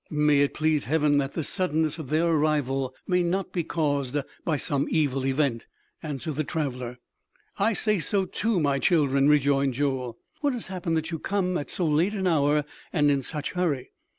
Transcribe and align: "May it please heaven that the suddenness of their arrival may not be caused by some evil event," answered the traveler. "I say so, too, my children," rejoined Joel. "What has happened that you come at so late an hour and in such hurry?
"May 0.09 0.39
it 0.41 0.55
please 0.55 0.85
heaven 0.85 1.19
that 1.19 1.35
the 1.35 1.43
suddenness 1.43 1.99
of 1.99 2.09
their 2.09 2.25
arrival 2.25 2.95
may 3.05 3.21
not 3.21 3.51
be 3.53 3.63
caused 3.63 4.17
by 4.43 4.57
some 4.57 4.87
evil 4.89 5.27
event," 5.27 5.67
answered 6.01 6.37
the 6.37 6.43
traveler. 6.43 6.97
"I 7.59 7.73
say 7.73 7.99
so, 7.99 8.25
too, 8.25 8.59
my 8.59 8.79
children," 8.79 9.29
rejoined 9.29 9.75
Joel. 9.75 10.17
"What 10.39 10.53
has 10.53 10.65
happened 10.65 10.97
that 10.97 11.11
you 11.11 11.19
come 11.19 11.55
at 11.55 11.69
so 11.69 11.85
late 11.85 12.15
an 12.15 12.25
hour 12.25 12.65
and 12.91 13.11
in 13.11 13.21
such 13.21 13.51
hurry? 13.51 13.91